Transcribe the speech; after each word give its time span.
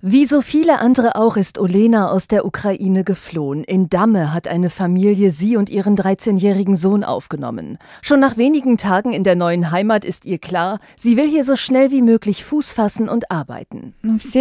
Wie 0.00 0.26
so 0.26 0.42
viele 0.42 0.78
andere 0.78 1.16
auch 1.16 1.36
ist 1.36 1.58
Olena 1.58 2.12
aus 2.12 2.28
der 2.28 2.46
Ukraine 2.46 3.02
geflohen. 3.02 3.64
In 3.64 3.88
Damme 3.88 4.32
hat 4.32 4.46
eine 4.46 4.70
Familie 4.70 5.32
sie 5.32 5.56
und 5.56 5.70
ihren 5.70 5.96
13-jährigen 5.96 6.76
Sohn 6.76 7.02
aufgenommen. 7.02 7.78
Schon 8.00 8.20
nach 8.20 8.36
wenigen 8.36 8.76
Tagen 8.76 9.12
in 9.12 9.24
der 9.24 9.34
neuen 9.34 9.72
Heimat 9.72 10.04
ist 10.04 10.24
ihr 10.24 10.38
klar, 10.38 10.78
sie 10.96 11.16
will 11.16 11.28
hier 11.28 11.42
so 11.42 11.56
schnell 11.56 11.90
wie 11.90 12.02
möglich 12.02 12.44
Fuß 12.44 12.74
fassen 12.74 13.08
und 13.08 13.32
arbeiten. 13.32 13.92
Ich 14.04 14.32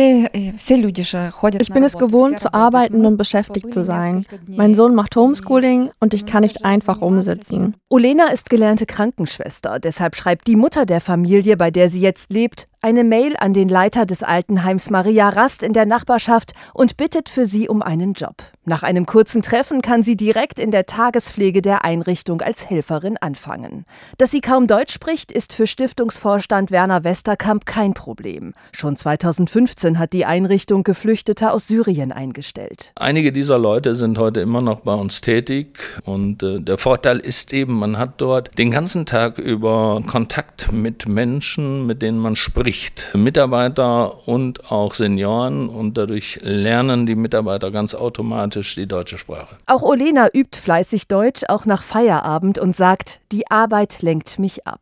bin 1.73 1.83
es 1.83 1.97
gewohnt, 1.97 2.39
zu 2.39 2.53
arbeiten 2.53 3.07
und 3.07 3.17
beschäftigt 3.17 3.73
zu 3.73 3.83
sein. 3.83 4.27
Mein 4.45 4.75
Sohn 4.75 4.93
macht 4.93 5.15
Homeschooling 5.15 5.89
und 5.99 6.13
ich 6.13 6.27
kann 6.27 6.43
nicht 6.43 6.65
einfach 6.65 7.01
umsitzen. 7.01 7.73
Olena 7.89 8.27
ist 8.27 8.51
gelernte 8.51 8.85
Krankenschwester, 8.85 9.79
deshalb 9.79 10.15
schreibt 10.15 10.45
die 10.45 10.55
Mutter 10.55 10.85
der 10.85 11.01
Familie, 11.01 11.57
bei 11.57 11.71
der 11.71 11.89
sie 11.89 12.01
jetzt 12.01 12.31
lebt, 12.31 12.67
eine 12.81 13.03
Mail 13.03 13.35
an 13.37 13.53
den 13.53 13.69
Leiter 13.69 14.05
des 14.05 14.23
Altenheims 14.23 14.89
Maria 14.89 15.29
Rast 15.29 15.63
in 15.63 15.73
der 15.73 15.85
Nachbarschaft 15.85 16.53
und 16.73 16.97
bittet 16.97 17.29
für 17.29 17.45
sie 17.45 17.67
um 17.67 17.81
einen 17.81 18.13
Job. 18.13 18.35
Nach 18.69 18.83
einem 18.83 19.05
kurzen 19.05 19.41
Treffen 19.41 19.81
kann 19.81 20.03
sie 20.03 20.17
direkt 20.17 20.59
in 20.59 20.71
der 20.71 20.85
Tagespflege 20.85 21.61
der 21.61 21.85
Einrichtung 21.85 22.41
als 22.41 22.69
Helferin 22.69 23.15
anfangen. 23.15 23.85
Dass 24.17 24.31
sie 24.31 24.41
kaum 24.41 24.67
Deutsch 24.67 24.93
spricht, 24.93 25.31
ist 25.31 25.53
für 25.53 25.67
Stiftungsvorstand 25.67 26.69
Werner 26.69 27.05
Westerkamp 27.05 27.65
kein 27.65 27.93
Problem. 27.93 28.53
Schon 28.73 28.97
2015 28.97 29.97
hat 29.97 30.11
die 30.11 30.25
Einrichtung 30.25 30.83
Geflüchtete 30.83 31.53
aus 31.53 31.69
Syrien 31.69 32.11
eingestellt. 32.11 32.91
Einige 32.97 33.31
dieser 33.31 33.57
Leute 33.57 33.95
sind 33.95 34.17
heute 34.17 34.41
immer 34.41 34.59
noch 34.59 34.81
bei 34.81 34.95
uns 34.95 35.21
tätig 35.21 35.79
und 36.03 36.43
äh, 36.43 36.59
der 36.59 36.77
Vorteil 36.77 37.19
ist 37.19 37.53
eben, 37.53 37.79
man 37.79 37.97
hat 37.97 38.19
dort 38.19 38.57
den 38.57 38.69
ganzen 38.69 39.05
Tag 39.05 39.37
über 39.37 40.01
Kontakt 40.05 40.73
mit 40.73 41.07
Menschen, 41.07 41.85
mit 41.85 42.01
denen 42.01 42.19
man 42.19 42.35
spricht. 42.35 43.15
Mitarbeiter 43.15 44.27
und 44.27 44.69
auch 44.73 44.93
Senioren 44.93 45.69
und 45.69 45.97
dadurch 45.97 46.41
lernen 46.43 47.05
die 47.05 47.15
Mitarbeiter 47.15 47.71
ganz 47.71 47.95
automatisch 47.95 48.56
die 48.61 48.87
deutsche 48.87 49.17
Sprache. 49.17 49.57
Auch 49.65 49.81
Olena 49.81 50.27
übt 50.33 50.57
fleißig 50.57 51.07
Deutsch, 51.07 51.43
auch 51.47 51.65
nach 51.65 51.83
Feierabend 51.83 52.59
und 52.59 52.75
sagt, 52.75 53.19
die 53.31 53.49
Arbeit 53.51 54.01
lenkt 54.01 54.39
mich 54.39 54.65
ab. 54.65 54.79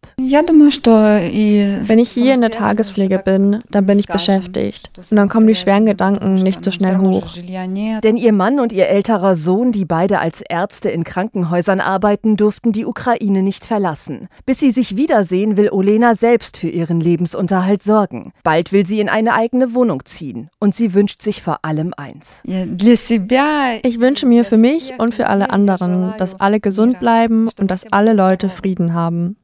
Wenn 1.87 1.99
ich 1.99 2.11
hier 2.11 2.33
in 2.33 2.41
der 2.41 2.51
Tagespflege 2.51 3.19
bin, 3.19 3.63
dann 3.71 3.85
bin 3.85 3.97
ich 3.99 4.07
beschäftigt. 4.07 4.91
Und 4.97 5.17
dann 5.17 5.29
kommen 5.29 5.47
die 5.47 5.55
schweren 5.55 5.85
Gedanken 5.85 6.35
nicht 6.35 6.63
so 6.63 6.71
schnell 6.71 6.97
hoch. 6.97 7.33
Denn 8.03 8.17
ihr 8.17 8.33
Mann 8.33 8.59
und 8.59 8.71
ihr 8.71 8.87
älterer 8.87 9.35
Sohn, 9.35 9.71
die 9.71 9.85
beide 9.85 10.19
als 10.19 10.41
Ärzte 10.41 10.89
in 10.89 11.03
Krankenhäusern 11.03 11.79
arbeiten, 11.79 12.37
durften 12.37 12.71
die 12.71 12.85
Ukraine 12.85 13.41
nicht 13.41 13.65
verlassen. 13.65 14.27
Bis 14.45 14.59
sie 14.59 14.71
sich 14.71 14.95
wiedersehen, 14.95 15.57
will 15.57 15.69
Olena 15.71 16.15
selbst 16.15 16.57
für 16.57 16.69
ihren 16.69 16.99
Lebensunterhalt 16.99 17.83
sorgen. 17.83 18.31
Bald 18.43 18.71
will 18.71 18.85
sie 18.85 18.99
in 18.99 19.09
eine 19.09 19.33
eigene 19.33 19.73
Wohnung 19.73 20.05
ziehen. 20.05 20.49
Und 20.59 20.75
sie 20.75 20.93
wünscht 20.93 21.21
sich 21.21 21.41
vor 21.41 21.59
allem 21.63 21.93
eins. 21.97 22.41
Ich 23.83 23.99
wünsche 23.99 24.25
mir 24.25 24.45
für 24.45 24.57
mich 24.57 24.93
und 24.97 25.13
für 25.15 25.27
alle 25.27 25.49
anderen, 25.49 26.13
dass 26.17 26.39
alle 26.39 26.59
gesund 26.59 26.99
bleiben 26.99 27.49
und 27.59 27.71
dass 27.71 27.91
alle 27.91 28.13
Leute 28.13 28.49
Frieden 28.49 28.93
haben. 28.93 29.37